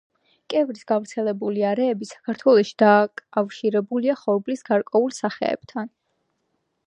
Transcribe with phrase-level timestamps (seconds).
[0.51, 5.95] კევრის გავრცელების არეები საქართველოში დაკავშირებულია ხორბლის გარკვეულ სახეებთან.